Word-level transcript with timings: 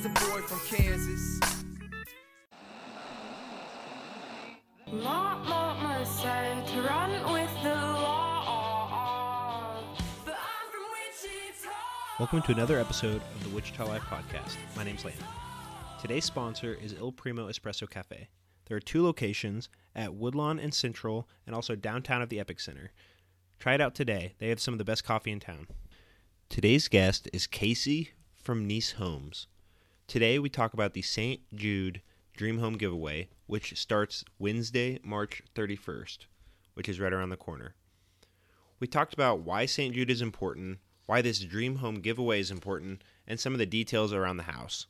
just 0.00 0.06
a 0.06 0.30
boy 0.30 0.40
from 0.42 0.60
Kansas. 0.60 1.40
Not 4.92 5.44
mama 5.46 6.06
said 6.06 6.66
to 6.68 6.82
run 6.82 7.32
with 7.32 7.50
the 7.62 7.74
law. 7.74 9.82
But 10.24 10.34
I'm 10.34 10.70
from 10.70 10.82
Welcome 12.18 12.42
to 12.42 12.52
another 12.52 12.78
episode 12.78 13.22
of 13.34 13.44
the 13.44 13.50
Wichita 13.50 13.86
Life 13.86 14.02
Podcast. 14.02 14.56
My 14.76 14.84
name's 14.84 15.04
Landon. 15.04 15.24
Today's 16.00 16.24
sponsor 16.24 16.76
is 16.80 16.92
Il 16.92 17.12
Primo 17.12 17.48
Espresso 17.48 17.88
Cafe. 17.88 18.28
There 18.66 18.76
are 18.76 18.80
two 18.80 19.02
locations 19.02 19.68
at 19.96 20.14
Woodlawn 20.14 20.60
and 20.60 20.72
Central, 20.72 21.28
and 21.46 21.56
also 21.56 21.74
downtown 21.74 22.22
of 22.22 22.28
the 22.28 22.38
Epic 22.38 22.60
Center. 22.60 22.92
Try 23.58 23.74
it 23.74 23.80
out 23.80 23.96
today. 23.96 24.34
They 24.38 24.50
have 24.50 24.60
some 24.60 24.74
of 24.74 24.78
the 24.78 24.84
best 24.84 25.02
coffee 25.02 25.32
in 25.32 25.40
town. 25.40 25.66
Today's 26.48 26.86
guest 26.86 27.28
is 27.32 27.48
Casey 27.48 28.10
from 28.36 28.68
Nies 28.68 28.92
Homes. 28.92 29.48
Today 30.08 30.38
we 30.38 30.48
talk 30.48 30.72
about 30.72 30.94
the 30.94 31.02
St. 31.02 31.42
Jude 31.54 32.00
Dream 32.34 32.60
Home 32.60 32.78
Giveaway, 32.78 33.28
which 33.46 33.78
starts 33.78 34.24
Wednesday, 34.38 34.98
March 35.04 35.42
31st, 35.54 36.20
which 36.72 36.88
is 36.88 36.98
right 36.98 37.12
around 37.12 37.28
the 37.28 37.36
corner. 37.36 37.74
We 38.80 38.86
talked 38.86 39.12
about 39.12 39.40
why 39.40 39.66
St. 39.66 39.94
Jude 39.94 40.10
is 40.10 40.22
important, 40.22 40.78
why 41.04 41.20
this 41.20 41.40
Dream 41.40 41.76
Home 41.76 41.96
giveaway 41.96 42.40
is 42.40 42.50
important, 42.50 43.04
and 43.26 43.38
some 43.38 43.52
of 43.52 43.58
the 43.58 43.66
details 43.66 44.14
around 44.14 44.38
the 44.38 44.44
house. 44.44 44.86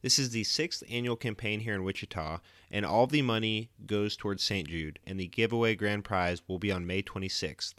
This 0.00 0.18
is 0.18 0.30
the 0.30 0.44
sixth 0.44 0.82
annual 0.88 1.16
campaign 1.16 1.60
here 1.60 1.74
in 1.74 1.84
Wichita, 1.84 2.38
and 2.70 2.86
all 2.86 3.06
the 3.06 3.20
money 3.20 3.68
goes 3.84 4.16
towards 4.16 4.42
St. 4.42 4.66
Jude, 4.66 4.98
and 5.06 5.20
the 5.20 5.28
giveaway 5.28 5.74
grand 5.74 6.04
prize 6.04 6.40
will 6.48 6.58
be 6.58 6.72
on 6.72 6.86
May 6.86 7.02
26th. 7.02 7.74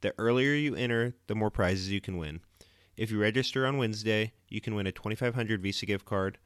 The 0.00 0.14
earlier 0.16 0.54
you 0.54 0.74
enter, 0.74 1.12
the 1.26 1.34
more 1.34 1.50
prizes 1.50 1.90
you 1.90 2.00
can 2.00 2.16
win. 2.16 2.40
If 3.00 3.10
you 3.10 3.18
register 3.18 3.66
on 3.66 3.78
Wednesday, 3.78 4.34
you 4.50 4.60
can 4.60 4.74
win 4.74 4.86
a 4.86 4.92
2500 4.92 5.62
Visa 5.62 5.86
gift 5.86 6.04
card. 6.04 6.36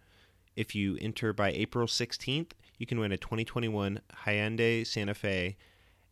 If 0.54 0.72
you 0.72 0.96
enter 1.00 1.32
by 1.32 1.50
April 1.50 1.88
16th, 1.88 2.52
you 2.78 2.86
can 2.86 3.00
win 3.00 3.10
a 3.10 3.16
2021 3.16 4.00
Hyundai 4.24 4.86
Santa 4.86 5.14
Fe. 5.14 5.56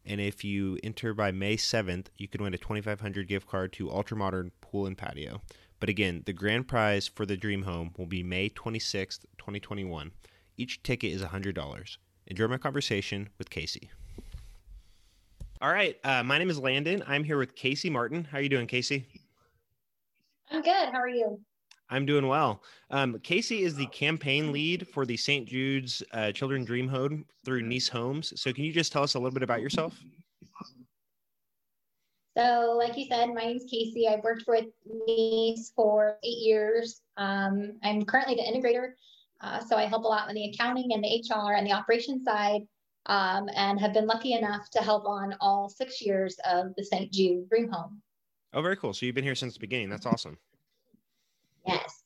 And 0.04 0.20
if 0.20 0.42
you 0.42 0.80
enter 0.82 1.14
by 1.14 1.30
May 1.30 1.56
7th, 1.56 2.06
you 2.18 2.26
can 2.26 2.42
win 2.42 2.54
a 2.54 2.58
2500 2.58 3.28
gift 3.28 3.46
card 3.46 3.72
to 3.74 3.92
Ultra 3.92 4.16
Modern 4.16 4.50
Pool 4.60 4.86
and 4.86 4.98
Patio. 4.98 5.42
But 5.78 5.88
again, 5.88 6.24
the 6.26 6.32
grand 6.32 6.66
prize 6.66 7.06
for 7.06 7.24
the 7.24 7.36
Dream 7.36 7.62
Home 7.62 7.92
will 7.96 8.06
be 8.06 8.24
May 8.24 8.48
26th, 8.50 9.20
2021. 9.38 10.10
Each 10.56 10.82
ticket 10.82 11.12
is 11.12 11.22
$100. 11.22 11.96
Enjoy 12.26 12.48
my 12.48 12.58
conversation 12.58 13.28
with 13.38 13.48
Casey. 13.48 13.90
All 15.60 15.70
right, 15.70 15.96
uh, 16.02 16.24
my 16.24 16.38
name 16.38 16.50
is 16.50 16.58
Landon. 16.58 17.04
I'm 17.06 17.22
here 17.22 17.38
with 17.38 17.54
Casey 17.54 17.90
Martin. 17.90 18.24
How 18.24 18.38
are 18.38 18.40
you 18.40 18.48
doing, 18.48 18.66
Casey? 18.66 19.06
I'm 20.52 20.60
good. 20.60 20.88
How 20.92 21.00
are 21.00 21.08
you? 21.08 21.40
I'm 21.88 22.04
doing 22.04 22.26
well. 22.26 22.62
Um, 22.90 23.18
Casey 23.20 23.62
is 23.62 23.74
the 23.74 23.86
campaign 23.86 24.52
lead 24.52 24.86
for 24.86 25.06
the 25.06 25.16
St. 25.16 25.48
Jude's 25.48 26.02
uh, 26.12 26.30
Children 26.32 26.64
Dream 26.64 26.88
Home 26.88 27.24
through 27.44 27.62
Nies 27.62 27.88
Homes. 27.88 28.38
So, 28.40 28.52
can 28.52 28.64
you 28.64 28.72
just 28.72 28.92
tell 28.92 29.02
us 29.02 29.14
a 29.14 29.18
little 29.18 29.32
bit 29.32 29.42
about 29.42 29.62
yourself? 29.62 29.98
So, 32.36 32.76
like 32.78 32.96
you 32.98 33.06
said, 33.06 33.28
my 33.28 33.44
name's 33.44 33.64
Casey. 33.70 34.08
I've 34.08 34.24
worked 34.24 34.44
with 34.46 34.66
Nies 35.08 35.72
for 35.74 36.18
eight 36.22 36.38
years. 36.38 37.00
Um, 37.16 37.78
I'm 37.82 38.04
currently 38.04 38.34
the 38.34 38.42
integrator. 38.42 38.92
Uh, 39.40 39.60
so, 39.60 39.76
I 39.76 39.86
help 39.86 40.04
a 40.04 40.08
lot 40.08 40.28
on 40.28 40.34
the 40.34 40.50
accounting 40.50 40.92
and 40.92 41.02
the 41.02 41.24
HR 41.30 41.54
and 41.54 41.66
the 41.66 41.72
operations 41.72 42.24
side, 42.24 42.62
um, 43.06 43.48
and 43.54 43.80
have 43.80 43.94
been 43.94 44.06
lucky 44.06 44.34
enough 44.34 44.68
to 44.70 44.80
help 44.80 45.06
on 45.06 45.34
all 45.40 45.70
six 45.70 46.02
years 46.02 46.36
of 46.50 46.74
the 46.76 46.84
St. 46.84 47.10
Jude 47.10 47.48
Dream 47.48 47.70
Home. 47.70 48.02
Oh, 48.54 48.62
very 48.62 48.76
cool. 48.76 48.92
So, 48.92 49.06
you've 49.06 49.14
been 49.14 49.24
here 49.24 49.34
since 49.34 49.54
the 49.54 49.60
beginning. 49.60 49.88
That's 49.88 50.06
awesome. 50.06 50.38
Yes. 51.66 52.02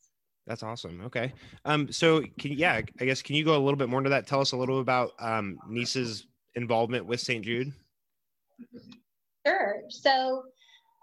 That's 0.47 0.63
awesome. 0.63 1.03
Okay. 1.07 1.33
Um, 1.65 1.91
so, 1.91 2.23
can 2.39 2.53
yeah, 2.53 2.81
I 3.01 3.05
guess 3.05 3.23
can 3.23 3.35
you 3.35 3.45
go 3.45 3.57
a 3.57 3.63
little 3.63 3.77
bit 3.77 3.89
more 3.89 3.99
into 3.99 4.11
that? 4.11 4.27
Tell 4.27 4.41
us 4.41 4.53
a 4.53 4.57
little 4.57 4.81
about 4.81 5.13
um, 5.19 5.59
Nies's 5.69 6.27
involvement 6.55 7.07
with 7.07 7.21
St. 7.21 7.45
Jude. 7.45 7.73
Sure. 9.47 9.83
So, 9.89 10.45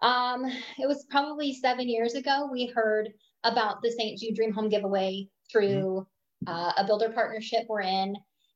um, 0.01 0.45
it 0.45 0.87
was 0.87 1.05
probably 1.09 1.53
seven 1.53 1.87
years 1.87 2.15
ago 2.15 2.49
we 2.51 2.67
heard 2.67 3.09
about 3.43 3.81
the 3.81 3.91
St. 3.91 4.19
Jude 4.19 4.35
Dream 4.35 4.53
Home 4.53 4.69
giveaway 4.69 5.27
through 5.51 6.05
uh, 6.47 6.73
a 6.77 6.85
builder 6.85 7.09
partnership 7.09 7.65
we're 7.67 7.81
in, 7.81 8.15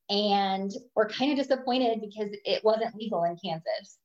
and 0.09 0.71
we're 0.95 1.09
kind 1.09 1.31
of 1.31 1.37
disappointed 1.37 2.01
because 2.01 2.29
it 2.45 2.63
wasn't 2.63 2.95
legal 2.95 3.23
in 3.23 3.37
Kansas. 3.43 3.97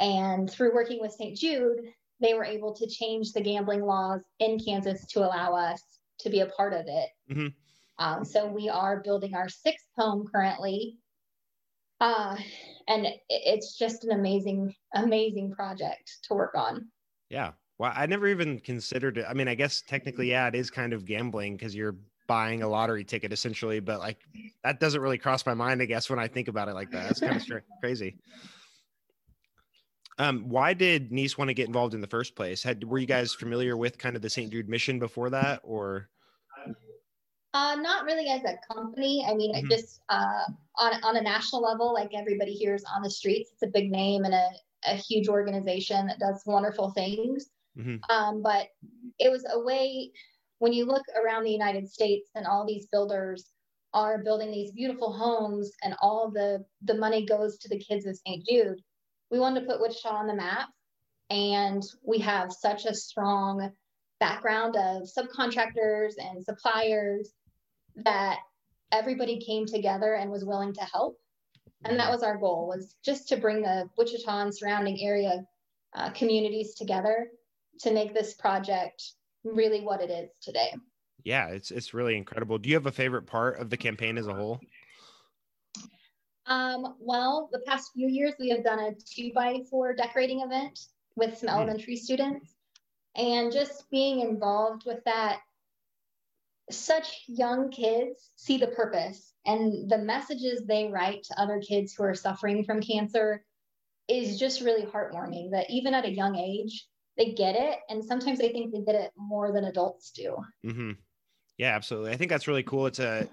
And 0.00 0.50
through 0.50 0.74
working 0.74 1.00
with 1.00 1.12
St. 1.12 1.36
Jude, 1.36 1.80
they 2.20 2.34
were 2.34 2.44
able 2.44 2.74
to 2.74 2.86
change 2.86 3.32
the 3.32 3.40
gambling 3.40 3.84
laws 3.84 4.22
in 4.38 4.58
Kansas 4.58 5.06
to 5.06 5.20
allow 5.20 5.54
us 5.54 5.82
to 6.20 6.30
be 6.30 6.40
a 6.40 6.46
part 6.46 6.72
of 6.72 6.86
it. 6.86 7.10
Mhm. 7.30 7.54
Um, 7.98 8.24
so 8.24 8.46
we 8.46 8.68
are 8.68 9.00
building 9.00 9.34
our 9.34 9.48
sixth 9.48 9.86
home 9.96 10.26
currently. 10.26 10.98
Uh, 12.00 12.36
and 12.86 13.06
it, 13.06 13.20
it's 13.28 13.76
just 13.76 14.04
an 14.04 14.12
amazing, 14.12 14.74
amazing 14.94 15.50
project 15.50 16.18
to 16.24 16.34
work 16.34 16.54
on. 16.54 16.90
Yeah. 17.28 17.52
Well, 17.78 17.92
I 17.94 18.06
never 18.06 18.26
even 18.26 18.58
considered 18.60 19.18
it. 19.18 19.26
I 19.28 19.34
mean, 19.34 19.48
I 19.48 19.54
guess 19.54 19.82
technically, 19.82 20.30
yeah, 20.30 20.48
it 20.48 20.54
is 20.54 20.70
kind 20.70 20.92
of 20.92 21.04
gambling 21.04 21.56
because 21.56 21.74
you're 21.74 21.96
buying 22.26 22.62
a 22.62 22.68
lottery 22.68 23.04
ticket 23.04 23.32
essentially, 23.32 23.80
but 23.80 24.00
like 24.00 24.18
that 24.64 24.80
doesn't 24.80 25.00
really 25.00 25.18
cross 25.18 25.46
my 25.46 25.54
mind, 25.54 25.80
I 25.80 25.86
guess, 25.86 26.10
when 26.10 26.18
I 26.18 26.28
think 26.28 26.48
about 26.48 26.68
it 26.68 26.74
like 26.74 26.90
that. 26.90 27.06
That's 27.06 27.20
kind 27.20 27.36
of 27.36 27.62
crazy. 27.80 28.16
Um, 30.18 30.48
why 30.48 30.74
did 30.74 31.12
Nies 31.12 31.38
want 31.38 31.48
to 31.48 31.54
get 31.54 31.66
involved 31.68 31.94
in 31.94 32.00
the 32.00 32.06
first 32.08 32.34
place? 32.34 32.62
Had 32.62 32.82
were 32.84 32.98
you 32.98 33.06
guys 33.06 33.32
familiar 33.34 33.76
with 33.76 33.98
kind 33.98 34.16
of 34.16 34.22
the 34.22 34.30
St. 34.30 34.50
Jude 34.50 34.68
mission 34.68 34.98
before 34.98 35.30
that, 35.30 35.60
or 35.62 36.10
Uh, 37.54 37.76
not 37.76 38.04
really 38.04 38.28
as 38.28 38.42
a 38.44 38.58
company. 38.72 39.24
I 39.26 39.34
mean, 39.34 39.54
Mhm. 39.54 39.64
it 39.64 39.70
just 39.70 40.00
uh, 40.08 40.44
on 40.76 41.02
on 41.04 41.16
a 41.16 41.22
national 41.22 41.62
level, 41.62 41.94
like 41.94 42.12
everybody 42.14 42.52
hears 42.52 42.84
on 42.84 43.02
the 43.02 43.10
streets, 43.10 43.52
it's 43.52 43.62
a 43.62 43.68
big 43.68 43.90
name 43.90 44.24
and 44.24 44.34
a, 44.34 44.48
a 44.86 44.94
huge 44.96 45.28
organization 45.28 46.06
that 46.08 46.18
does 46.18 46.42
wonderful 46.46 46.90
things. 46.90 47.50
Mhm. 47.76 48.00
Um, 48.10 48.42
but 48.42 48.68
it 49.18 49.30
was 49.30 49.46
a 49.50 49.60
way 49.60 50.12
when 50.58 50.72
you 50.72 50.84
look 50.84 51.04
around 51.16 51.44
the 51.44 51.52
United 51.52 51.88
States 51.88 52.30
and 52.34 52.46
all 52.46 52.66
these 52.66 52.86
builders 52.88 53.50
are 53.94 54.22
building 54.22 54.50
these 54.50 54.72
beautiful 54.72 55.12
homes 55.12 55.72
and 55.82 55.96
all 56.02 56.30
the 56.30 56.64
the 56.82 56.94
money 56.94 57.24
goes 57.24 57.56
to 57.58 57.68
the 57.68 57.78
kids 57.78 58.04
of 58.04 58.16
St. 58.16 58.44
Jude. 58.46 58.82
We 59.30 59.38
wanted 59.38 59.60
to 59.60 59.66
put 59.66 59.80
Wichita 59.80 60.08
on 60.08 60.26
the 60.26 60.34
map, 60.34 60.68
and 61.30 61.82
we 62.04 62.18
have 62.20 62.52
such 62.52 62.86
a 62.86 62.94
strong 62.94 63.72
background 64.20 64.76
of 64.76 65.02
subcontractors 65.02 66.14
and 66.18 66.44
suppliers 66.44 67.30
that 68.04 68.38
everybody 68.90 69.40
came 69.40 69.66
together 69.66 70.14
and 70.14 70.30
was 70.30 70.44
willing 70.44 70.72
to 70.74 70.80
help 70.80 71.18
and 71.84 72.00
that 72.00 72.10
was 72.10 72.22
our 72.22 72.36
goal 72.36 72.66
was 72.66 72.96
just 73.04 73.28
to 73.28 73.36
bring 73.36 73.62
the 73.62 73.88
wichita 73.96 74.40
and 74.40 74.54
surrounding 74.54 75.00
area 75.00 75.44
uh, 75.94 76.10
communities 76.10 76.74
together 76.74 77.28
to 77.78 77.92
make 77.92 78.14
this 78.14 78.34
project 78.34 79.12
really 79.44 79.82
what 79.82 80.00
it 80.00 80.10
is 80.10 80.30
today 80.40 80.72
yeah, 81.24 81.48
it's 81.48 81.70
it's 81.70 81.94
really 81.94 82.16
incredible. 82.16 82.58
Do 82.58 82.68
you 82.68 82.74
have 82.76 82.86
a 82.86 82.92
favorite 82.92 83.26
part 83.26 83.58
of 83.58 83.70
the 83.70 83.76
campaign 83.76 84.18
as 84.18 84.26
a 84.26 84.34
whole? 84.34 84.60
Um, 86.48 86.96
well 86.98 87.48
the 87.52 87.60
past 87.60 87.92
few 87.94 88.08
years 88.08 88.34
we 88.40 88.48
have 88.50 88.64
done 88.64 88.78
a 88.80 88.92
two 88.94 89.30
by 89.34 89.60
four 89.70 89.94
decorating 89.94 90.40
event 90.40 90.78
with 91.16 91.36
some 91.38 91.48
Hmm. 91.48 91.56
elementary 91.56 91.96
students 91.96 92.54
and 93.16 93.52
just 93.52 93.88
being 93.90 94.20
involved 94.20 94.84
with 94.86 95.02
that 95.04 95.40
such 96.70 97.22
young 97.26 97.70
kids 97.70 98.30
see 98.36 98.58
the 98.58 98.66
purpose 98.68 99.32
and 99.46 99.90
the 99.90 99.98
messages 99.98 100.64
they 100.66 100.88
write 100.88 101.22
to 101.24 101.40
other 101.40 101.60
kids 101.60 101.94
who 101.94 102.02
are 102.02 102.14
suffering 102.14 102.64
from 102.64 102.80
cancer 102.82 103.44
is 104.08 104.38
just 104.38 104.60
really 104.60 104.84
heartwarming 104.84 105.50
that 105.50 105.70
even 105.70 105.94
at 105.94 106.04
a 106.04 106.10
young 106.10 106.36
age 106.36 106.86
they 107.16 107.32
get 107.32 107.54
it 107.54 107.78
and 107.88 108.04
sometimes 108.04 108.40
i 108.40 108.48
think 108.48 108.72
they 108.72 108.80
get 108.82 108.94
it 108.94 109.10
more 109.16 109.52
than 109.52 109.64
adults 109.64 110.10
do 110.10 110.36
hmm 110.62 110.92
Yeah, 111.56 111.74
absolutely. 111.74 112.12
I 112.12 112.16
think 112.16 112.30
that's 112.30 112.46
really 112.46 112.62
cool. 112.62 112.86
It's 112.86 113.00
a 113.00 113.28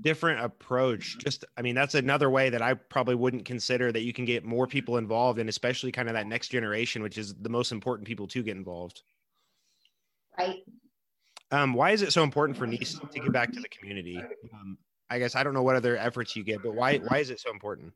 different 0.00 0.44
approach. 0.44 1.18
Just, 1.18 1.44
I 1.56 1.62
mean, 1.62 1.74
that's 1.74 1.94
another 1.94 2.30
way 2.30 2.50
that 2.50 2.62
I 2.62 2.74
probably 2.74 3.14
wouldn't 3.14 3.44
consider 3.44 3.92
that 3.92 4.02
you 4.02 4.12
can 4.12 4.24
get 4.24 4.44
more 4.44 4.66
people 4.66 4.96
involved, 4.96 5.38
and 5.38 5.48
especially 5.48 5.92
kind 5.92 6.08
of 6.08 6.14
that 6.14 6.26
next 6.26 6.48
generation, 6.48 7.02
which 7.02 7.18
is 7.18 7.34
the 7.34 7.48
most 7.48 7.72
important 7.72 8.06
people 8.06 8.26
to 8.28 8.42
get 8.42 8.56
involved. 8.56 9.02
right 10.38 10.60
Um, 11.50 11.74
why 11.74 11.90
is 11.90 12.02
it 12.02 12.12
so 12.12 12.22
important 12.22 12.56
for 12.58 12.66
Nies 12.66 12.98
to 13.12 13.20
give 13.20 13.32
back 13.32 13.52
to 13.52 13.60
the 13.60 13.68
community? 13.68 14.18
Um, 14.52 14.78
I 15.10 15.18
guess 15.18 15.36
I 15.36 15.42
don't 15.42 15.54
know 15.54 15.62
what 15.62 15.76
other 15.76 15.96
efforts 15.96 16.34
you 16.34 16.42
get, 16.42 16.62
but 16.62 16.74
why 16.74 16.98
why 16.98 17.18
is 17.18 17.30
it 17.30 17.38
so 17.38 17.50
important? 17.50 17.92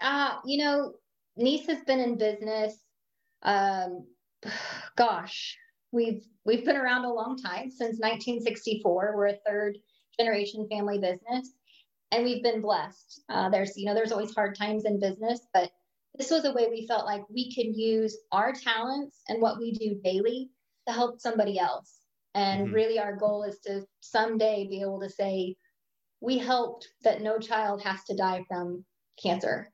Uh, 0.00 0.36
you 0.44 0.62
know, 0.62 0.92
Nies 1.38 1.66
has 1.66 1.82
been 1.84 2.00
in 2.00 2.18
business. 2.18 2.76
Um, 3.42 4.06
gosh, 4.96 5.56
we've 5.90 6.22
we've 6.44 6.64
been 6.64 6.76
around 6.76 7.04
a 7.04 7.12
long 7.12 7.38
time 7.38 7.70
since 7.70 7.98
1964. 8.00 9.14
We're 9.16 9.26
a 9.28 9.36
third 9.46 9.78
generation 10.18 10.66
family 10.68 10.98
business, 10.98 11.54
and 12.10 12.24
we've 12.24 12.42
been 12.42 12.60
blessed. 12.60 13.22
Uh, 13.28 13.48
there's 13.48 13.76
you 13.76 13.86
know 13.86 13.94
there's 13.94 14.12
always 14.12 14.34
hard 14.34 14.54
times 14.56 14.84
in 14.84 15.00
business, 15.00 15.46
but 15.54 15.72
this 16.16 16.30
was 16.30 16.44
a 16.44 16.52
way 16.52 16.68
we 16.68 16.86
felt 16.86 17.06
like 17.06 17.28
we 17.30 17.54
could 17.54 17.74
use 17.76 18.16
our 18.32 18.52
talents 18.52 19.22
and 19.28 19.40
what 19.40 19.58
we 19.58 19.72
do 19.72 20.00
daily 20.04 20.50
to 20.86 20.92
help 20.92 21.20
somebody 21.20 21.58
else. 21.58 22.00
And 22.34 22.68
Mhm. 22.68 22.72
really, 22.72 22.98
our 22.98 23.16
goal 23.16 23.44
is 23.44 23.58
to 23.60 23.86
someday 24.00 24.66
be 24.68 24.80
able 24.82 25.00
to 25.00 25.08
say, 25.10 25.56
we 26.20 26.38
helped 26.38 26.88
that 27.02 27.22
no 27.22 27.38
child 27.38 27.82
has 27.82 28.04
to 28.04 28.16
die 28.16 28.44
from 28.48 28.86
cancer. 29.22 29.72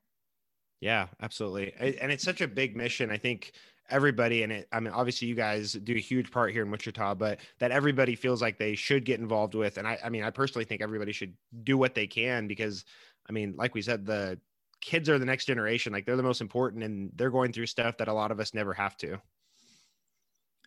Yeah, 0.81 1.07
absolutely. 1.21 1.73
And 1.73 2.11
it's 2.11 2.23
such 2.23 2.41
a 2.41 2.47
big 2.47 2.75
mission. 2.75 3.11
I 3.11 3.17
think 3.17 3.51
everybody 3.89 4.43
in 4.43 4.51
it, 4.51 4.67
I 4.71 4.79
mean, 4.79 4.93
obviously 4.93 5.27
you 5.27 5.35
guys 5.35 5.73
do 5.73 5.95
a 5.95 5.99
huge 5.99 6.31
part 6.31 6.51
here 6.51 6.63
in 6.63 6.71
Wichita, 6.71 7.15
but 7.15 7.39
that 7.59 7.71
everybody 7.71 8.15
feels 8.15 8.41
like 8.41 8.57
they 8.57 8.75
should 8.75 9.05
get 9.05 9.19
involved 9.19 9.55
with. 9.55 9.77
And 9.77 9.87
I, 9.87 9.97
I 10.03 10.09
mean, 10.09 10.23
I 10.23 10.29
personally 10.29 10.65
think 10.65 10.81
everybody 10.81 11.11
should 11.11 11.33
do 11.63 11.77
what 11.77 11.95
they 11.95 12.07
can 12.07 12.47
because, 12.47 12.85
I 13.29 13.31
mean, 13.31 13.55
like 13.57 13.75
we 13.75 13.81
said, 13.81 14.05
the 14.05 14.39
kids 14.81 15.09
are 15.09 15.19
the 15.19 15.25
next 15.25 15.45
generation. 15.45 15.91
Like 15.91 16.05
they're 16.05 16.15
the 16.15 16.23
most 16.23 16.41
important 16.41 16.83
and 16.83 17.11
they're 17.15 17.29
going 17.31 17.51
through 17.51 17.65
stuff 17.67 17.97
that 17.97 18.07
a 18.07 18.13
lot 18.13 18.31
of 18.31 18.39
us 18.39 18.53
never 18.53 18.73
have 18.73 18.95
to. 18.97 19.19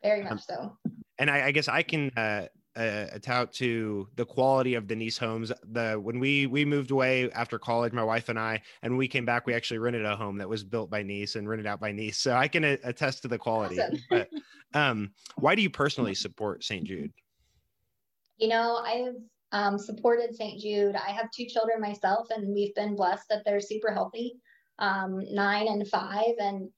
Very 0.03 0.23
Um, 0.23 0.35
much 0.35 0.45
so. 0.45 0.77
and 1.19 1.31
I, 1.31 1.47
I 1.47 1.51
guess 1.53 1.69
I 1.69 1.83
can 1.83 2.11
uh, 2.17 2.47
uh, 2.77 3.07
tout 3.21 3.53
to 3.53 4.09
the 4.17 4.25
quality 4.25 4.75
of 4.75 4.89
the 4.89 4.97
Nies 4.97 5.19
homes. 5.19 5.53
The 5.73 5.95
when 5.95 6.19
we 6.19 6.47
we 6.47 6.65
moved 6.65 6.91
away 6.91 7.31
after 7.33 7.59
college, 7.59 7.93
my 7.93 8.05
wife 8.05 8.29
and 8.29 8.39
I, 8.39 8.63
and 8.83 8.97
we 8.97 9.09
came 9.09 9.25
back, 9.25 9.47
we 9.47 9.55
actually 9.55 9.79
rented 9.79 10.05
a 10.05 10.17
home 10.17 10.39
that 10.39 10.49
was 10.49 10.65
built 10.65 10.91
by 10.91 11.03
Nies 11.03 11.37
and 11.37 11.49
rented 11.49 11.67
out 11.67 11.81
by 11.81 11.93
Nies. 11.93 12.17
So 12.17 12.35
I 12.35 12.49
can 12.49 12.65
a- 12.65 12.79
attest 12.85 13.23
to 13.23 13.29
the 13.29 13.39
quality. 13.39 13.81
Awesome. 13.81 13.99
But 14.09 14.29
um, 14.75 15.13
why 15.37 15.55
do 15.55 15.63
you 15.63 15.71
personally 15.71 16.15
support 16.15 16.65
St. 16.65 16.85
Jude? 16.85 17.13
You 18.39 18.49
know, 18.49 18.77
I've 18.77 19.17
um, 19.53 19.79
supported 19.79 20.35
St. 20.35 20.61
Jude. 20.61 20.97
I 20.97 21.11
have 21.13 21.31
two 21.31 21.47
children 21.47 21.81
myself, 21.81 22.29
and 22.31 22.55
we've 22.55 22.75
been 22.75 22.97
blessed 22.97 23.29
that 23.29 23.43
they're 23.45 23.61
super 23.61 23.93
healthy, 23.93 24.35
um, 24.79 25.21
nine 25.31 25.69
and 25.69 25.87
five. 25.89 26.35
And 26.39 26.69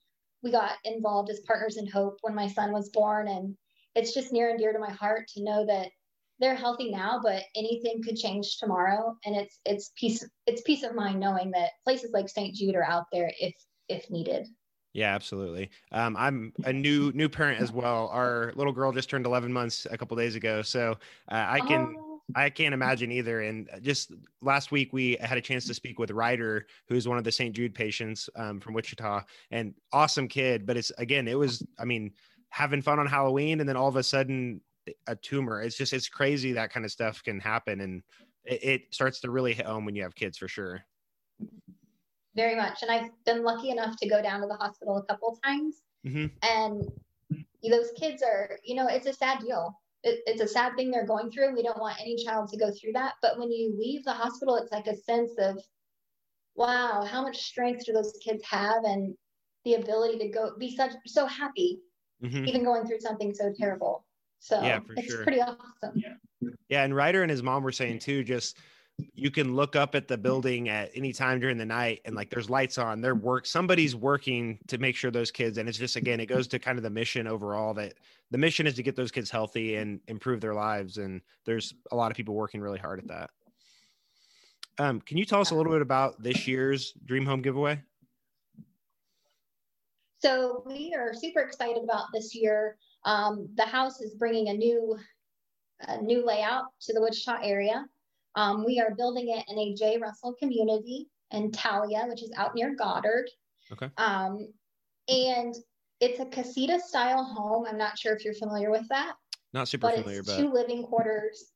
we 0.43 0.51
got 0.51 0.73
involved 0.85 1.31
as 1.31 1.41
partners 1.41 1.77
in 1.77 1.87
hope 1.87 2.19
when 2.23 2.35
my 2.35 2.49
son 2.49 2.73
was 2.73 2.91
born. 2.91 3.29
And 3.29 3.57
it's 3.95 4.15
just 4.15 4.33
near 4.33 4.51
and 4.51 4.59
dear 4.59 4.73
to 4.73 4.79
my 4.79 4.91
heart 4.91 5.29
to 5.35 5.43
know 5.43 5.65
that 5.67 5.89
they're 6.41 6.55
healthy 6.55 6.91
now, 6.91 7.21
but 7.23 7.43
anything 7.55 8.03
could 8.03 8.17
change 8.17 8.59
tomorrow. 8.59 9.17
And 9.25 9.37
it's 9.37 9.61
it's 9.65 9.93
peace 9.97 10.27
it's 10.47 10.63
peace 10.63 10.83
of 10.83 10.95
mind 10.95 11.21
knowing 11.21 11.51
that 11.53 11.71
places 11.85 12.11
like 12.13 12.29
St. 12.29 12.55
Jude 12.55 12.75
are 12.75 12.85
out 12.85 13.05
there 13.13 13.33
if 13.41 13.55
if 13.89 14.11
needed. 14.11 14.47
Yeah, 14.93 15.15
absolutely. 15.15 15.71
Um, 15.91 16.17
I'm 16.17 16.53
a 16.65 16.73
new 16.73 17.13
new 17.13 17.29
parent 17.29 17.61
as 17.61 17.73
well. 17.73 18.09
Our 18.13 18.53
little 18.55 18.73
girl 18.73 18.93
just 18.93 19.11
turned 19.11 19.27
11 19.27 19.53
months 19.53 19.87
a 19.91 19.99
couple 19.99 20.17
days 20.17 20.37
ago, 20.37 20.63
so 20.63 20.93
uh, 21.31 21.47
I 21.49 21.61
can. 21.61 21.95
Oh, 21.99 22.11
I 22.35 22.49
can't 22.49 22.73
imagine 22.73 23.13
either. 23.13 23.43
And 23.43 23.69
just 23.83 24.11
last 24.41 24.73
week, 24.73 24.95
we 24.95 25.19
had 25.21 25.37
a 25.37 25.43
chance 25.43 25.67
to 25.67 25.75
speak 25.75 25.99
with 25.99 26.11
Ryder, 26.11 26.67
who's 26.89 27.07
one 27.07 27.19
of 27.19 27.25
the 27.25 27.31
St. 27.31 27.55
Jude 27.55 27.75
patients 27.75 28.31
um, 28.37 28.61
from 28.61 28.73
Wichita, 28.73 29.23
and 29.51 29.75
awesome 29.93 30.27
kid. 30.27 30.65
But 30.65 30.79
it's 30.79 30.91
again, 30.97 31.29
it 31.29 31.39
was, 31.39 31.63
I 31.79 31.85
mean, 31.85 32.13
having 32.55 32.81
fun 32.81 33.01
on 33.01 33.07
Halloween, 33.07 33.59
and 33.59 33.69
then 33.69 33.77
all 33.77 33.89
of 33.89 33.97
a 33.97 34.03
sudden, 34.05 34.61
a 35.09 35.17
tumor. 35.17 35.61
It's 35.61 35.77
just, 35.77 35.93
it's 35.93 36.09
crazy 36.09 36.53
that 36.53 36.71
kind 36.71 36.87
of 36.87 36.93
stuff 36.93 37.21
can 37.25 37.41
happen, 37.41 37.81
and 37.81 38.03
it, 38.45 38.65
it 38.65 38.95
starts 38.95 39.19
to 39.21 39.31
really 39.31 39.55
hit 39.55 39.67
home 39.67 39.85
when 39.85 39.97
you 39.97 40.05
have 40.05 40.15
kids 40.15 40.39
for 40.39 40.47
sure. 40.47 40.85
very 42.37 42.55
much. 42.55 42.83
And 42.83 42.93
I've 42.93 43.11
been 43.25 43.43
lucky 43.43 43.71
enough 43.71 43.97
to 43.97 44.09
go 44.09 44.23
down 44.23 44.41
to 44.41 44.47
the 44.47 44.55
hospital 44.55 44.99
a 44.99 45.03
couple 45.05 45.37
times. 45.45 45.83
Mhm. 46.07 46.31
And 46.43 46.85
those 47.69 47.91
kids 47.99 48.23
are, 48.23 48.57
you 48.63 48.77
know, 48.77 48.87
it's 48.87 49.07
a 49.07 49.13
sad 49.13 49.41
deal. 49.41 49.75
It, 50.05 50.21
it's 50.27 50.41
a 50.41 50.47
sad 50.47 50.77
thing 50.77 50.93
they're 50.93 51.07
going 51.07 51.33
through. 51.33 51.55
We 51.57 51.63
don't 51.63 51.81
want 51.81 52.01
any 52.01 52.23
child 52.23 52.51
to 52.51 52.57
go 52.57 52.71
through 52.71 52.93
that. 52.93 53.15
But 53.21 53.37
when 53.37 53.51
you 53.51 53.75
leave 53.77 54.05
the 54.05 54.13
hospital, 54.13 54.57
it's 54.57 54.71
like 54.71 54.87
a 54.87 54.97
sense 54.97 55.33
of, 55.39 55.59
wow, 56.55 57.05
how 57.05 57.23
much 57.23 57.43
strength 57.43 57.85
do 57.85 57.93
those 57.93 58.17
kids 58.23 58.45
have 58.45 58.85
and 58.85 59.17
the 59.65 59.75
ability 59.75 60.19
to 60.19 60.29
go 60.29 60.53
be 60.59 60.77
such 60.77 60.93
so 61.07 61.27
happy, 61.27 61.81
Mhm. 62.23 62.49
even 62.49 62.65
going 62.65 62.87
through 62.87 63.01
something 63.01 63.35
so 63.35 63.53
terrible. 63.53 64.05
So 64.39 64.61
Yeah, 64.63 64.81
for 64.81 64.95
it's 64.95 65.07
sure. 65.07 65.23
pretty 65.25 65.41
awesome. 65.41 66.03
Yeah, 66.69 66.85
and 66.85 66.95
Ryder 66.95 67.23
and 67.23 67.31
his 67.31 67.43
mom 67.43 67.63
were 67.63 67.73
saying 67.73 68.01
too, 68.01 68.23
just 68.25 68.59
you 69.15 69.31
can 69.31 69.55
look 69.57 69.75
up 69.75 69.95
at 69.95 70.07
the 70.07 70.17
building 70.17 70.69
at 70.69 70.91
any 70.95 71.13
time 71.13 71.41
during 71.41 71.57
the 71.57 71.65
night 71.65 72.01
and 72.05 72.15
like 72.15 72.31
there's 72.31 72.49
lights 72.49 72.79
on, 72.79 73.01
they're 73.01 73.15
work 73.15 73.45
somebody's 73.47 73.97
working 73.97 74.59
to 74.69 74.79
make 74.79 74.95
sure 74.95 75.11
those 75.11 75.31
kids 75.31 75.59
and 75.59 75.69
it's 75.69 75.79
just 75.79 75.97
again, 75.97 76.21
it 76.21 76.27
goes 76.27 76.47
to 76.49 76.59
kind 76.59 76.79
of 76.79 76.85
the 76.85 76.91
mission 76.91 77.27
overall 77.27 77.75
that 77.75 77.95
the 78.31 78.39
mission 78.39 78.67
is 78.67 78.75
to 78.75 78.83
get 78.83 78.95
those 78.95 79.11
kids 79.11 79.31
healthy 79.31 79.77
and 79.77 80.01
improve 80.09 80.41
their 80.41 80.55
lives. 80.55 80.99
And 80.99 81.23
there's 81.45 81.75
a 81.91 81.97
lot 81.97 82.11
of 82.11 82.17
people 82.17 82.35
working 82.35 82.61
really 82.61 82.79
hard 82.79 82.99
at 82.99 83.09
that. 83.09 83.31
Um, 84.79 85.01
can 85.01 85.17
you 85.19 85.25
tell 85.25 85.41
us 85.41 85.51
a 85.51 85.55
little 85.55 85.73
bit 85.73 85.83
about 85.83 86.23
this 86.23 86.47
year's 86.47 86.93
Dream 87.05 87.27
Home 87.27 87.43
giveaway? 87.43 87.83
So 90.25 90.63
we 90.65 90.95
are 90.97 91.13
super 91.13 91.41
excited 91.41 91.85
about 91.85 92.07
this 92.15 92.35
year. 92.35 92.79
Um, 93.05 93.47
the 93.57 93.67
house 93.67 94.01
is 94.01 94.15
bringing 94.15 94.49
a 94.49 94.55
new, 94.55 94.97
a 95.81 96.01
new 96.01 96.25
layout 96.25 96.65
to 96.81 96.95
the 96.95 97.01
Wichita 97.03 97.41
area. 97.43 97.85
Um, 98.35 98.65
we 98.65 98.81
are 98.81 98.95
building 98.95 99.29
it 99.29 99.45
in 99.49 99.59
a 99.59 99.75
J. 99.75 99.99
Russell 99.99 100.35
community 100.39 101.11
in 101.31 101.53
Talia, 101.53 102.07
which 102.09 102.23
is 102.23 102.33
out 102.39 102.55
near 102.55 102.75
Goddard. 102.75 103.29
Okay. 103.71 103.91
Um, 103.99 104.49
and 105.09 105.55
it's 106.01 106.21
a 106.21 106.27
casita 106.27 106.81
style 106.81 107.23
home. 107.23 107.67
I'm 107.69 107.77
not 107.77 107.99
sure 107.99 108.17
if 108.17 108.25
you're 108.25 108.33
familiar 108.33 108.71
with 108.71 108.89
that, 108.89 109.17
Not 109.53 109.69
super 109.69 109.91
familiar, 109.91 110.05
but 110.05 110.05
familiar, 110.05 110.21
it's 110.21 110.29
but 110.31 110.39
two 110.39 110.53
living 110.53 110.85
quarters 110.85 111.53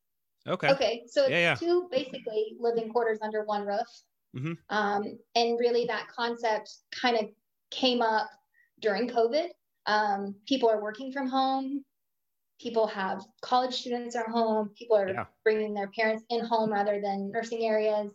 okay. 0.47 0.71
Okay, 0.73 1.03
so 1.07 1.23
it's 1.23 1.31
Yeah, 1.31 1.39
yeah. 1.39 1.55
two 1.55 1.89
basically 1.91 2.55
living 2.61 2.93
quarters 2.93 3.19
under 3.23 3.45
one 3.45 3.67
roof. 3.67 3.89
Mhm. 4.37 4.59
Um, 4.69 5.19
and 5.35 5.59
really, 5.59 5.87
that 5.87 6.09
concept 6.09 6.71
kind 6.93 7.17
of 7.17 7.31
came 7.71 8.03
up 8.03 8.31
during 8.81 9.09
COVID. 9.09 9.49
Um, 9.87 10.35
people 10.47 10.69
are 10.69 10.83
working 10.83 11.13
from 11.13 11.29
home. 11.29 11.85
People 12.61 12.87
have 12.87 13.23
college 13.41 13.75
students 13.75 14.17
are 14.17 14.29
home. 14.29 14.71
People 14.77 14.97
are 14.97 15.09
Yeah. 15.09 15.25
bringing 15.45 15.75
their 15.75 15.91
parents 15.91 16.25
in 16.31 16.45
home 16.45 16.73
rather 16.73 17.01
than 17.01 17.31
nursing 17.31 17.65
areas. 17.65 18.11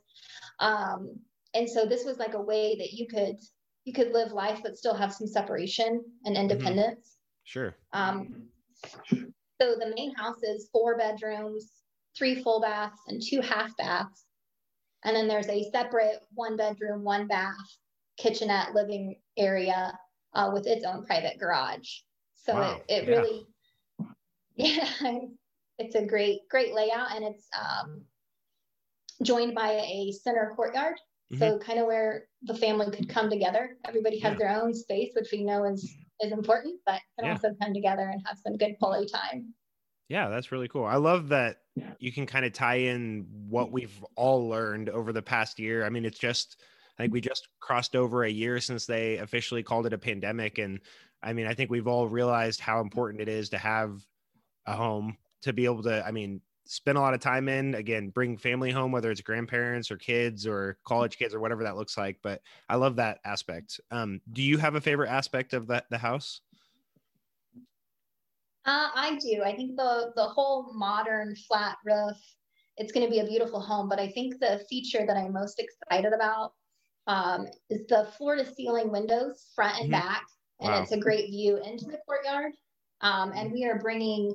Um, 0.60 1.20
and 1.54 1.70
so 1.70 1.86
this 1.86 2.04
was 2.06 2.18
like 2.18 2.34
a 2.34 2.42
way 2.42 2.76
that 2.76 2.92
you 2.94 3.08
could 3.08 3.38
you 3.86 3.92
could 3.92 4.14
live 4.14 4.32
life 4.32 4.62
but 4.64 4.78
still 4.78 4.94
have 4.94 5.14
some 5.14 5.28
separation 5.28 5.98
Mm-hmm. 6.00 6.26
and 6.26 6.38
independence. 6.38 7.18
Sure. 7.44 7.76
Um, 7.92 8.48
so 9.62 9.76
the 9.76 9.94
main 9.96 10.14
house 10.16 10.42
is 10.44 10.70
four 10.72 10.98
bedrooms, 10.98 11.72
three 12.18 12.42
full 12.44 12.62
baths, 12.62 13.00
and 13.08 13.22
two 13.22 13.42
half 13.42 13.76
baths. 13.78 14.26
And 15.04 15.16
then 15.16 15.28
there's 15.28 15.50
a 15.50 15.70
separate 15.72 16.20
one 16.34 16.56
bedroom, 16.56 17.04
one 17.04 17.28
bath, 17.28 17.58
kitchenette 18.18 18.74
living 18.74 19.20
area 19.38 19.98
uh, 20.36 20.52
with 20.54 20.68
its 20.68 20.86
own 20.86 21.06
private 21.06 21.40
garage. 21.40 21.90
So 22.36 22.54
Wow, 22.56 22.82
it, 22.88 23.04
it 23.04 23.08
yeah. 23.08 23.16
really, 23.16 23.48
yeah, 24.56 25.20
it's 25.80 25.96
a 25.96 26.06
great, 26.06 26.42
great 26.50 26.74
layout. 26.74 27.16
And 27.16 27.24
it's 27.26 27.48
um, 27.58 28.02
joined 29.24 29.56
by 29.56 29.72
a 29.74 30.12
center 30.12 30.52
courtyard. 30.56 30.96
So 31.40 31.58
kind 31.58 31.80
of 31.80 31.88
where 31.88 32.28
the 32.44 32.54
family 32.54 32.92
could 32.96 33.10
come 33.10 33.28
together. 33.28 33.76
Everybody 33.86 34.20
has 34.20 34.34
Yeah. 34.34 34.38
their 34.38 34.62
own 34.62 34.72
space, 34.72 35.14
which 35.16 35.30
we 35.32 35.44
know 35.44 35.64
is 35.64 35.92
is 36.22 36.32
important, 36.32 36.80
but 36.86 37.02
can 37.18 37.26
Yeah. 37.26 37.32
also 37.32 37.56
come 37.60 37.74
together 37.74 38.08
and 38.08 38.22
have 38.28 38.38
some 38.38 38.56
good 38.56 38.78
quality 38.78 39.08
time. 39.12 39.52
Yeah, 40.10 40.30
that's 40.30 40.52
really 40.52 40.68
cool. 40.68 40.86
I 40.86 40.98
love 40.98 41.30
that 41.30 41.64
you 41.98 42.12
can 42.12 42.28
kind 42.28 42.46
of 42.46 42.54
tie 42.54 42.76
in 42.76 43.26
what 43.50 43.72
we've 43.72 44.06
all 44.16 44.48
learned 44.48 44.90
over 44.90 45.12
the 45.12 45.24
past 45.24 45.58
year. 45.58 45.84
I 45.84 45.90
mean, 45.90 46.06
it's 46.06 46.20
just, 46.20 46.62
I 46.98 47.04
think 47.04 47.14
we 47.14 47.22
just 47.22 47.48
crossed 47.60 47.96
over 47.96 48.24
a 48.24 48.30
year 48.30 48.60
since 48.60 48.86
they 48.86 49.18
officially 49.18 49.64
called 49.64 49.86
it 49.86 49.94
a 49.94 49.98
pandemic. 49.98 50.60
And 50.60 50.80
I 51.24 51.34
mean, 51.34 51.48
I 51.48 51.54
think 51.54 51.72
we've 51.72 51.88
all 51.88 52.08
realized 52.08 52.60
how 52.60 52.82
important 52.82 53.22
it 53.22 53.30
is 53.30 53.50
to 53.50 53.58
have 53.58 54.02
a 54.66 54.76
home 54.76 55.18
to 55.42 55.54
be 55.54 55.66
able 55.66 55.84
to, 55.84 56.06
I 56.06 56.12
mean, 56.12 56.42
spend 56.66 56.98
a 56.98 57.02
lot 57.02 57.14
of 57.14 57.20
time 57.20 57.50
in, 57.50 57.76
again, 57.76 58.10
bring 58.10 58.38
family 58.38 58.72
home, 58.72 58.92
whether 58.92 59.12
it's 59.12 59.22
grandparents 59.22 59.92
or 59.92 59.98
kids 59.98 60.48
or 60.48 60.78
college 60.86 61.18
kids 61.18 61.34
or 61.34 61.40
whatever 61.40 61.64
that 61.64 61.76
looks 61.76 61.98
like. 61.98 62.20
But 62.24 62.42
I 62.70 62.76
love 62.76 62.96
that 62.98 63.20
aspect. 63.26 63.80
Um, 63.92 64.22
do 64.32 64.42
you 64.42 64.58
have 64.58 64.76
a 64.76 64.82
favorite 64.82 65.10
aspect 65.10 65.54
of 65.54 65.68
that, 65.68 65.86
the 65.90 65.98
house? 65.98 66.42
Uh, 68.66 68.90
I 68.96 69.20
do. 69.22 69.44
I 69.44 69.56
think 69.56 69.76
the 69.76 70.14
the 70.16 70.24
whole 70.24 70.72
modern 70.74 71.36
flat 71.36 71.76
roof, 71.84 72.16
it's 72.78 72.94
going 72.94 73.06
to 73.06 73.12
be 73.12 73.20
a 73.20 73.26
beautiful 73.26 73.60
home. 73.60 73.90
But 73.90 74.00
I 74.00 74.08
think 74.08 74.40
the 74.40 74.64
feature 74.70 75.06
that 75.06 75.18
I'm 75.18 75.34
most 75.34 75.60
excited 75.60 76.14
about 76.14 76.54
um, 77.08 77.48
is 77.70 77.86
the 77.88 78.06
floor 78.18 78.36
to 78.36 78.46
ceiling 78.46 78.92
windows, 78.92 79.52
front 79.56 79.80
and 79.80 79.90
Mhm. 79.90 79.92
back, 79.92 80.26
and 80.60 80.72
Wow. 80.72 80.82
it's 80.82 80.92
a 80.92 81.00
great 81.00 81.30
view 81.30 81.58
into 81.58 81.86
the 81.86 82.00
courtyard. 82.06 82.54
Um, 83.02 83.34
and 83.36 83.52
we 83.52 83.66
are 83.66 83.80
bringing 83.80 84.34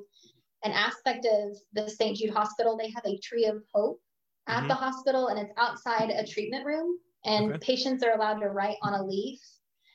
an 0.65 0.73
aspect 0.73 1.25
of 1.27 1.57
the 1.73 1.89
St. 1.89 2.17
Jude 2.17 2.31
Hospital. 2.31 2.77
They 2.77 2.91
have 2.91 3.07
a 3.07 3.19
tree 3.19 3.47
of 3.47 3.63
hope 3.73 4.01
at 4.47 4.65
Mhm. 4.65 4.69
the 4.69 4.75
hospital, 4.75 5.29
and 5.29 5.39
it's 5.39 5.53
outside 5.57 6.11
a 6.11 6.27
treatment 6.27 6.67
room. 6.67 6.99
And 7.25 7.53
Okay. 7.53 7.59
patients 7.61 8.03
are 8.03 8.13
allowed 8.13 8.41
to 8.41 8.49
write 8.51 8.77
on 8.83 8.95
a 8.95 9.05
leaf 9.05 9.41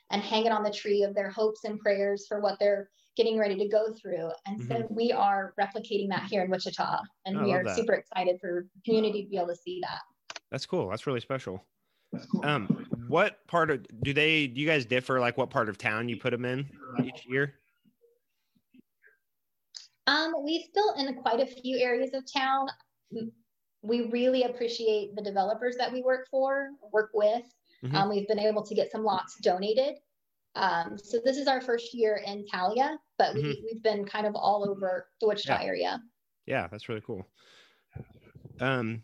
and 0.09 0.21
hang 0.21 0.45
it 0.45 0.51
on 0.51 0.63
the 0.63 0.71
tree 0.71 1.03
of 1.03 1.13
their 1.15 1.29
hopes 1.29 1.63
and 1.63 1.79
prayers 1.79 2.27
for 2.27 2.39
what 2.39 2.59
they're 2.59 2.89
getting 3.15 3.37
ready 3.37 3.55
to 3.55 3.67
go 3.67 3.93
through. 3.93 4.31
And 4.45 4.61
so 4.63 4.87
we 4.89 5.11
are 5.11 5.53
replicating 5.59 6.09
that 6.09 6.23
here 6.29 6.43
in 6.43 6.49
Wichita. 6.49 6.99
And 7.25 7.35
Mm-hmm. 7.35 7.43
I 7.43 7.47
we 7.47 7.53
are 7.53 7.63
that. 7.63 7.75
super 7.75 7.93
excited 7.93 8.39
for 8.41 8.67
the 8.73 8.81
community 8.81 9.23
to 9.23 9.29
be 9.29 9.37
able 9.37 9.47
to 9.47 9.55
see 9.55 9.79
that. 9.81 10.01
That's 10.49 10.65
cool. 10.65 10.89
That's 10.89 11.05
really 11.07 11.19
special. 11.21 11.63
Um, 12.41 12.71
what 13.07 13.45
part 13.47 13.71
of 13.71 13.85
do 14.01 14.13
they 14.13 14.47
do 14.47 14.59
you 14.61 14.67
guys 14.67 14.85
differ? 14.85 15.19
Like 15.19 15.37
what 15.37 15.49
part 15.49 15.69
of 15.69 15.77
town 15.77 16.09
you 16.09 16.17
put 16.17 16.31
them 16.31 16.45
in 16.45 16.69
each 17.03 17.25
year? 17.25 17.55
Um, 20.07 20.33
we've 20.43 20.71
built 20.73 20.97
in 20.99 21.13
quite 21.15 21.39
a 21.39 21.45
few 21.45 21.77
areas 21.77 22.13
of 22.13 22.25
town. 22.31 22.67
We 23.81 24.07
really 24.07 24.43
appreciate 24.43 25.15
the 25.15 25.21
developers 25.21 25.75
that 25.77 25.91
we 25.91 26.01
work 26.01 26.27
for, 26.29 26.69
work 26.91 27.11
with. 27.13 27.43
Mhm. 27.83 27.95
Um, 27.95 28.09
we've 28.09 28.27
been 28.27 28.39
able 28.39 28.63
to 28.63 28.73
get 28.75 28.91
some 28.91 29.03
lots 29.03 29.37
donated. 29.39 29.97
Um, 30.55 30.97
so 30.97 31.19
this 31.23 31.37
is 31.37 31.47
our 31.47 31.61
first 31.61 31.93
year 31.93 32.21
in 32.25 32.45
Talia, 32.45 32.97
but 33.17 33.35
we, 33.35 33.41
Mhm. 33.41 33.63
we've 33.65 33.83
been 33.83 34.05
kind 34.05 34.25
of 34.25 34.35
all 34.35 34.69
over 34.69 35.09
the 35.19 35.27
Wichita 35.27 35.55
Yeah. 35.55 35.63
area. 35.63 36.03
Yeah, 36.45 36.67
that's 36.67 36.87
really 36.87 37.01
cool. 37.01 37.27
Um, 38.59 39.03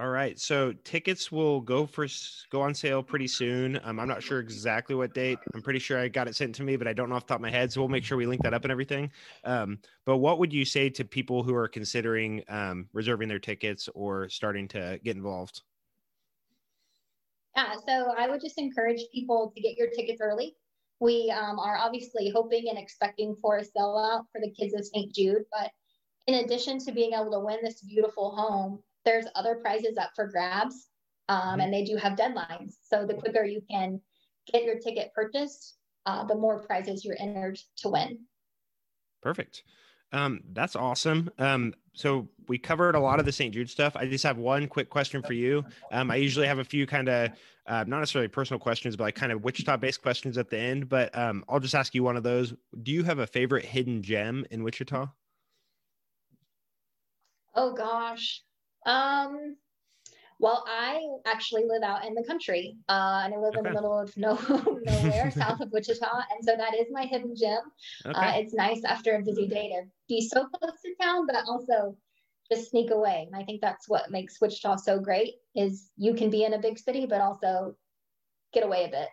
all 0.00 0.08
right, 0.08 0.40
so 0.40 0.72
tickets 0.82 1.30
will 1.30 1.60
go 1.60 1.84
for 1.84 2.06
go 2.48 2.62
on 2.62 2.72
sale 2.72 3.02
pretty 3.02 3.26
soon. 3.26 3.78
Um, 3.84 4.00
I'm 4.00 4.08
not 4.08 4.22
sure 4.22 4.40
exactly 4.40 4.94
what 4.94 5.12
date. 5.12 5.38
I'm 5.54 5.60
pretty 5.60 5.78
sure 5.78 5.98
I 5.98 6.08
got 6.08 6.26
it 6.26 6.34
sent 6.34 6.54
to 6.54 6.62
me, 6.62 6.76
but 6.76 6.88
I 6.88 6.94
don't 6.94 7.10
know 7.10 7.16
off 7.16 7.26
the 7.26 7.34
top 7.34 7.40
of 7.40 7.42
my 7.42 7.50
head. 7.50 7.70
So 7.70 7.82
we'll 7.82 7.90
make 7.90 8.02
sure 8.02 8.16
we 8.16 8.24
link 8.24 8.42
that 8.42 8.54
up 8.54 8.64
and 8.64 8.72
everything. 8.72 9.10
Um, 9.44 9.78
but 10.06 10.16
what 10.16 10.38
would 10.38 10.54
you 10.54 10.64
say 10.64 10.88
to 10.88 11.04
people 11.04 11.42
who 11.42 11.54
are 11.54 11.68
considering 11.68 12.42
um, 12.48 12.88
reserving 12.94 13.28
their 13.28 13.38
tickets 13.38 13.90
or 13.94 14.30
starting 14.30 14.68
to 14.68 14.98
get 15.04 15.16
involved? 15.16 15.60
Yeah, 17.54 17.74
so 17.86 18.14
I 18.16 18.26
would 18.26 18.40
just 18.40 18.58
encourage 18.58 19.02
people 19.12 19.52
to 19.54 19.60
get 19.60 19.76
your 19.76 19.88
tickets 19.88 20.22
early. 20.22 20.56
We 20.98 21.30
um, 21.30 21.58
are 21.58 21.76
obviously 21.76 22.30
hoping 22.34 22.70
and 22.70 22.78
expecting 22.78 23.36
for 23.36 23.58
a 23.58 23.64
sellout 23.64 24.24
for 24.32 24.40
the 24.40 24.50
kids 24.50 24.72
of 24.72 24.82
St. 24.86 25.14
Jude, 25.14 25.44
but 25.52 25.70
in 26.26 26.42
addition 26.42 26.78
to 26.78 26.92
being 26.92 27.12
able 27.12 27.32
to 27.32 27.40
win 27.40 27.58
this 27.62 27.82
beautiful 27.82 28.34
home, 28.34 28.82
there's 29.04 29.26
other 29.34 29.56
prizes 29.56 29.96
up 29.98 30.10
for 30.14 30.26
grabs, 30.28 30.90
um, 31.28 31.58
Mhm. 31.58 31.64
and 31.64 31.74
they 31.74 31.84
do 31.84 31.96
have 31.96 32.18
deadlines. 32.18 32.74
So 32.82 33.06
the 33.06 33.14
quicker 33.14 33.44
you 33.44 33.62
can 33.70 34.00
get 34.52 34.64
your 34.64 34.78
ticket 34.78 35.12
purchased, 35.14 35.78
uh, 36.06 36.24
the 36.24 36.34
more 36.34 36.62
prizes 36.62 37.04
you're 37.04 37.16
entered 37.18 37.58
to 37.78 37.88
win. 37.88 38.26
Perfect. 39.22 39.64
Um, 40.12 40.40
that's 40.52 40.74
awesome. 40.74 41.30
Um, 41.38 41.74
so 41.94 42.28
we 42.48 42.58
covered 42.58 42.94
a 42.96 43.00
lot 43.00 43.20
of 43.20 43.26
the 43.26 43.32
St. 43.32 43.54
Jude 43.54 43.70
stuff. 43.70 43.94
I 43.94 44.06
just 44.08 44.24
have 44.24 44.38
one 44.38 44.66
quick 44.66 44.90
question 44.90 45.22
for 45.22 45.34
you. 45.34 45.64
Um, 45.92 46.10
I 46.10 46.16
usually 46.16 46.46
have 46.48 46.58
a 46.58 46.64
few 46.64 46.86
kind 46.86 47.08
of 47.08 47.30
uh, 47.66 47.84
not 47.86 48.00
necessarily 48.00 48.26
personal 48.26 48.58
questions, 48.58 48.96
but 48.96 49.04
like 49.04 49.14
kind 49.14 49.30
of 49.30 49.44
Wichita 49.44 49.76
based 49.76 50.02
questions 50.02 50.36
at 50.36 50.50
the 50.50 50.58
end. 50.58 50.88
But 50.88 51.16
um, 51.16 51.44
I'll 51.48 51.60
just 51.60 51.74
ask 51.76 51.94
you 51.94 52.02
one 52.02 52.16
of 52.16 52.24
those. 52.24 52.54
Do 52.82 52.90
you 52.90 53.04
have 53.04 53.20
a 53.20 53.26
favorite 53.26 53.64
hidden 53.64 54.02
gem 54.02 54.44
in 54.50 54.64
Wichita? 54.64 55.06
Oh 57.54 57.74
gosh. 57.74 58.42
Um, 58.86 59.56
well, 60.40 60.64
I 60.66 61.02
actually 61.26 61.64
live 61.66 61.82
out 61.82 62.06
in 62.06 62.14
the 62.14 62.24
country, 62.24 62.76
uh, 62.88 63.22
and 63.24 63.34
I 63.34 63.36
live 63.36 63.56
in 63.56 63.64
the 63.64 63.72
middle 63.72 63.98
of 63.98 64.16
no, 64.16 64.38
nowhere, 64.84 65.30
south 65.30 65.60
of 65.60 65.70
Wichita, 65.70 66.22
and 66.30 66.42
so 66.42 66.56
that 66.56 66.74
is 66.74 66.86
my 66.90 67.04
hidden 67.04 67.34
gem. 67.36 67.60
Okay. 68.06 68.18
Uh, 68.18 68.32
it's 68.38 68.54
nice 68.54 68.82
after 68.84 69.16
a 69.16 69.22
busy 69.22 69.46
day 69.46 69.68
to 69.68 69.82
be 70.08 70.22
so 70.22 70.46
close 70.46 70.80
to 70.80 70.94
town, 71.00 71.26
but 71.26 71.36
also 71.46 71.94
just 72.50 72.70
sneak 72.70 72.90
away. 72.90 73.28
And 73.30 73.40
I 73.40 73.44
think 73.44 73.60
that's 73.60 73.86
what 73.86 74.10
makes 74.10 74.40
Wichita 74.40 74.76
so 74.76 74.98
great 74.98 75.34
is 75.54 75.90
you 75.96 76.14
can 76.14 76.30
be 76.30 76.44
in 76.44 76.54
a 76.54 76.58
big 76.58 76.78
city, 76.78 77.06
but 77.06 77.20
also 77.20 77.74
get 78.52 78.64
away 78.64 78.84
a 78.84 78.88
bit. 78.88 79.08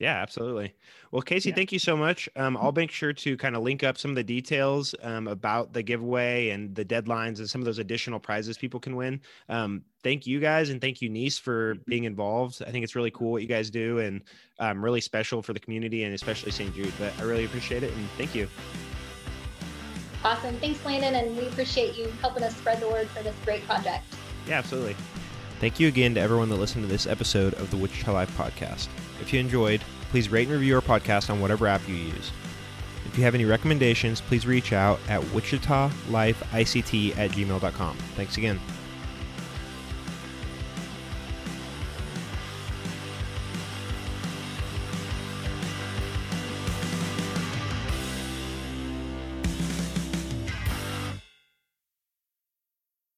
Yeah, 0.00 0.16
absolutely. 0.16 0.72
Well, 1.12 1.20
Casey, 1.20 1.50
Yeah. 1.50 1.56
thank 1.56 1.72
you 1.72 1.78
so 1.78 1.94
much. 1.94 2.26
Um, 2.34 2.56
I'll 2.56 2.72
make 2.72 2.90
sure 2.90 3.12
to 3.12 3.36
kind 3.36 3.54
of 3.54 3.62
link 3.62 3.84
up 3.84 3.98
some 3.98 4.10
of 4.10 4.14
the 4.14 4.24
details 4.24 4.94
um, 5.02 5.28
about 5.28 5.74
the 5.74 5.82
giveaway 5.82 6.48
and 6.48 6.74
the 6.74 6.86
deadlines 6.86 7.38
and 7.38 7.48
some 7.48 7.60
of 7.60 7.66
those 7.66 7.78
additional 7.78 8.18
prizes 8.18 8.56
people 8.56 8.80
can 8.80 8.96
win. 8.96 9.20
Um, 9.50 9.82
thank 10.02 10.26
you 10.26 10.40
guys 10.40 10.70
and 10.70 10.80
thank 10.80 11.02
you, 11.02 11.10
Nies, 11.10 11.38
for 11.38 11.74
being 11.86 12.04
involved. 12.04 12.62
I 12.66 12.70
think 12.70 12.82
it's 12.82 12.96
really 12.96 13.10
cool 13.10 13.30
what 13.32 13.42
you 13.42 13.48
guys 13.48 13.68
do 13.68 13.98
and 13.98 14.22
um, 14.58 14.82
really 14.82 15.02
special 15.02 15.42
for 15.42 15.52
the 15.52 15.60
community 15.60 16.04
and 16.04 16.14
especially 16.14 16.50
St. 16.50 16.74
Jude. 16.74 16.94
But 16.98 17.12
I 17.18 17.24
really 17.24 17.44
appreciate 17.44 17.82
it 17.82 17.92
and 17.92 18.08
thank 18.16 18.34
you. 18.34 18.48
Awesome. 20.24 20.56
Thanks, 20.60 20.82
Landon, 20.84 21.14
and 21.14 21.36
we 21.36 21.46
appreciate 21.46 21.96
you 21.98 22.10
helping 22.22 22.42
us 22.42 22.56
spread 22.56 22.80
the 22.80 22.88
word 22.88 23.08
for 23.08 23.22
this 23.22 23.34
great 23.44 23.66
project. 23.66 24.04
Yeah, 24.48 24.56
absolutely. 24.58 24.96
Thank 25.60 25.78
you 25.78 25.88
again 25.88 26.14
to 26.14 26.20
everyone 26.22 26.48
that 26.48 26.56
listened 26.56 26.84
to 26.84 26.88
this 26.90 27.06
episode 27.06 27.52
of 27.54 27.70
the 27.70 27.76
Wichita 27.76 28.12
Life 28.12 28.34
podcast. 28.36 28.88
If 29.20 29.32
you 29.32 29.40
enjoyed, 29.40 29.80
please 30.10 30.28
rate 30.28 30.48
and 30.48 30.56
review 30.58 30.74
our 30.76 30.80
podcast 30.80 31.30
on 31.30 31.40
whatever 31.40 31.66
app 31.66 31.86
you 31.88 31.94
use. 31.94 32.32
If 33.06 33.18
you 33.18 33.24
have 33.24 33.34
any 33.34 33.44
recommendations, 33.44 34.20
please 34.20 34.46
reach 34.46 34.72
out 34.72 35.00
at 35.08 35.20
wichitalifeict 35.22 37.18
at 37.18 37.30
gmail.com. 37.30 37.96
Thanks 37.96 38.36
again. 38.36 38.60